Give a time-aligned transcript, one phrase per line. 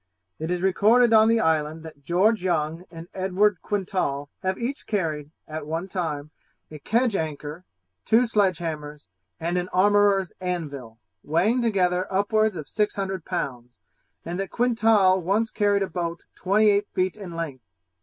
[0.39, 5.29] It is recorded on the island that George Young and Edward Quintal have each carried,
[5.47, 6.31] at one time,
[6.71, 7.65] a kedge anchor,
[8.03, 9.07] two sledge hammers,
[9.39, 13.77] and an armourer's anvil, weighing together upwards of six hundred pounds;
[14.25, 17.63] and that Quintal once carried a boat twenty eight feet in length.